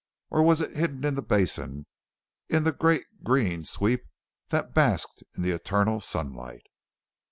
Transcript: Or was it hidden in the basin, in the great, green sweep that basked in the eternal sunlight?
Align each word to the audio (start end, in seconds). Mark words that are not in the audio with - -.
Or 0.31 0.41
was 0.41 0.61
it 0.61 0.75
hidden 0.75 1.05
in 1.05 1.13
the 1.13 1.21
basin, 1.21 1.85
in 2.49 2.63
the 2.63 2.71
great, 2.71 3.05
green 3.23 3.65
sweep 3.65 4.01
that 4.49 4.73
basked 4.73 5.23
in 5.37 5.43
the 5.43 5.51
eternal 5.51 5.99
sunlight? 6.01 6.65